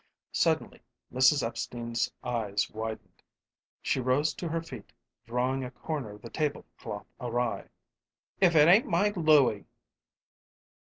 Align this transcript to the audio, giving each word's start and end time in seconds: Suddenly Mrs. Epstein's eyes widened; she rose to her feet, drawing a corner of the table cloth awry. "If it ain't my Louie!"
Suddenly 0.31 0.81
Mrs. 1.13 1.45
Epstein's 1.45 2.09
eyes 2.23 2.71
widened; 2.71 3.21
she 3.83 3.99
rose 3.99 4.33
to 4.33 4.49
her 4.49 4.59
feet, 4.59 4.91
drawing 5.27 5.63
a 5.63 5.69
corner 5.69 6.09
of 6.13 6.23
the 6.23 6.29
table 6.31 6.65
cloth 6.79 7.05
awry. 7.19 7.67
"If 8.39 8.55
it 8.55 8.67
ain't 8.67 8.87
my 8.87 9.13
Louie!" 9.15 9.65